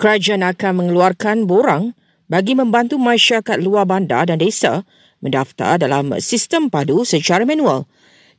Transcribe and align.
Kerajaan 0.00 0.40
akan 0.40 0.72
mengeluarkan 0.80 1.44
borang 1.44 1.92
bagi 2.24 2.56
membantu 2.56 2.96
masyarakat 2.96 3.60
luar 3.60 3.84
bandar 3.84 4.24
dan 4.24 4.40
desa 4.40 4.80
mendaftar 5.20 5.76
dalam 5.76 6.16
sistem 6.24 6.72
padu 6.72 7.04
secara 7.04 7.44
manual. 7.44 7.84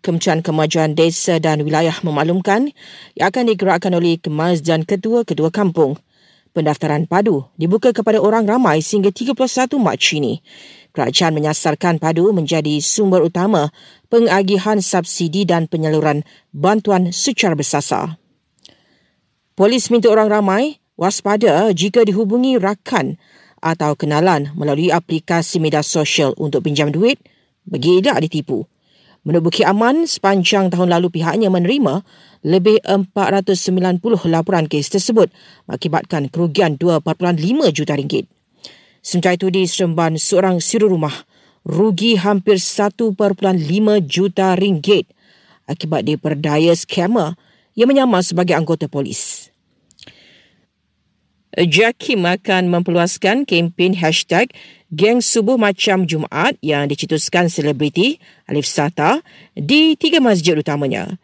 Kementerian 0.02 0.42
Kemajuan 0.42 0.98
Desa 0.98 1.38
dan 1.38 1.62
Wilayah 1.62 1.94
memaklumkan 2.02 2.74
yang 3.14 3.30
akan 3.30 3.54
digerakkan 3.54 3.94
oleh 3.94 4.18
Kemas 4.18 4.66
dan 4.66 4.82
Ketua-Ketua 4.90 5.54
Kampung. 5.54 6.02
Pendaftaran 6.50 7.06
padu 7.06 7.46
dibuka 7.62 7.94
kepada 7.94 8.18
orang 8.18 8.50
ramai 8.50 8.82
sehingga 8.82 9.14
31 9.14 9.38
Mac 9.78 10.02
ini. 10.18 10.42
Kerajaan 10.98 11.38
menyasarkan 11.38 12.02
padu 12.02 12.34
menjadi 12.34 12.82
sumber 12.82 13.22
utama 13.22 13.70
pengagihan 14.10 14.82
subsidi 14.82 15.46
dan 15.46 15.70
penyaluran 15.70 16.26
bantuan 16.50 17.14
secara 17.14 17.54
bersasar. 17.54 18.18
Polis 19.54 19.94
minta 19.94 20.10
orang 20.10 20.26
ramai 20.26 20.81
waspada 21.02 21.74
jika 21.74 22.06
dihubungi 22.06 22.62
rakan 22.62 23.18
atau 23.58 23.98
kenalan 23.98 24.54
melalui 24.54 24.94
aplikasi 24.94 25.58
media 25.58 25.82
sosial 25.82 26.38
untuk 26.38 26.62
pinjam 26.70 26.94
duit 26.94 27.18
tidak 27.66 28.22
ditipu. 28.22 28.70
Menurut 29.22 29.54
Bukit 29.54 29.70
Aman, 29.70 30.10
sepanjang 30.10 30.74
tahun 30.74 30.90
lalu 30.98 31.14
pihaknya 31.14 31.54
menerima 31.54 32.02
lebih 32.42 32.82
490 32.86 34.02
laporan 34.26 34.66
kes 34.66 34.98
tersebut 34.98 35.30
mengakibatkan 35.70 36.26
kerugian 36.34 36.74
2.5 36.78 37.06
juta 37.70 37.94
ringgit. 37.94 38.26
Sementara 39.06 39.38
itu 39.38 39.54
di 39.54 39.70
Seremban, 39.70 40.18
seorang 40.18 40.58
siru 40.58 40.90
rumah 40.90 41.14
rugi 41.62 42.18
hampir 42.18 42.58
1.5 42.58 43.14
juta 44.10 44.58
ringgit 44.58 45.06
akibat 45.70 46.02
diperdaya 46.02 46.74
scammer 46.74 47.38
yang 47.78 47.94
menyamar 47.94 48.26
sebagai 48.26 48.58
anggota 48.58 48.90
polis. 48.90 49.51
Jakim 51.60 52.24
akan 52.24 52.72
memperluaskan 52.72 53.44
kempen 53.44 54.00
hashtag 54.00 54.56
Geng 54.88 55.20
Subuh 55.20 55.60
Macam 55.60 56.08
Jumaat 56.08 56.56
yang 56.64 56.88
dicetuskan 56.88 57.52
selebriti 57.52 58.24
Alif 58.48 58.64
Sata 58.64 59.20
di 59.52 60.00
tiga 60.00 60.24
masjid 60.24 60.56
utamanya. 60.56 61.20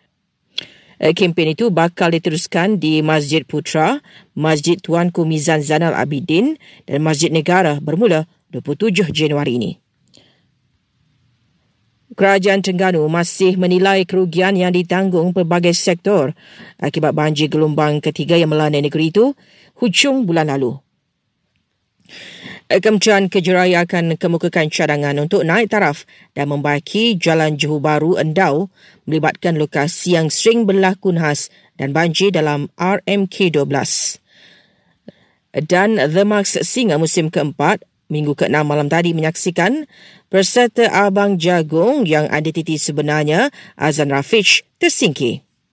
Eh, 0.99 1.15
kempen 1.15 1.55
itu 1.55 1.71
bakal 1.71 2.11
diteruskan 2.11 2.75
di 2.75 2.99
Masjid 3.05 3.45
Putra, 3.45 4.03
Masjid 4.33 4.75
Tuanku 4.81 5.23
Mizan 5.23 5.63
Zanal 5.63 5.95
Abidin 5.95 6.59
dan 6.89 6.99
Masjid 7.05 7.31
Negara 7.31 7.79
bermula 7.79 8.25
27 8.51 9.13
Januari 9.13 9.61
ini. 9.61 9.71
Kerajaan 12.17 12.65
Terengganu 12.65 13.05
masih 13.05 13.61
menilai 13.61 14.01
kerugian 14.01 14.57
yang 14.57 14.73
ditanggung 14.73 15.37
pelbagai 15.37 15.77
sektor 15.77 16.33
akibat 16.81 17.13
banjir 17.13 17.45
gelombang 17.45 18.01
ketiga 18.01 18.33
yang 18.33 18.49
melanda 18.49 18.81
negeri 18.81 19.13
itu 19.13 19.37
hujung 19.77 20.25
bulan 20.25 20.49
lalu. 20.49 20.81
Kementerian 22.67 23.29
Kejeraya 23.29 23.85
akan 23.85 24.17
kemukakan 24.17 24.67
cadangan 24.73 25.15
untuk 25.21 25.45
naik 25.45 25.69
taraf 25.69 26.09
dan 26.33 26.49
membaiki 26.49 27.15
Jalan 27.15 27.55
Johor 27.55 27.79
Baru 27.79 28.17
Endau 28.17 28.73
melibatkan 29.05 29.55
lokasi 29.55 30.17
yang 30.17 30.33
sering 30.33 30.65
berlaku 30.65 31.13
khas 31.15 31.53
dan 31.77 31.93
banjir 31.93 32.33
dalam 32.33 32.67
RMK12. 32.75 33.71
Dan 35.69 36.01
The 36.01 36.23
Max 36.27 36.59
Singa 36.65 36.99
musim 36.99 37.31
keempat, 37.31 37.87
minggu 38.11 38.35
ke-6 38.35 38.55
malam 38.67 38.91
tadi 38.91 39.15
menyaksikan 39.15 39.87
peserta 40.27 40.91
Abang 40.91 41.39
Jagung 41.39 42.03
yang 42.03 42.27
identiti 42.27 42.75
sebenarnya 42.75 43.51
Azan 43.79 44.11
Rafiq 44.11 44.67
tersingkir. 44.79 45.46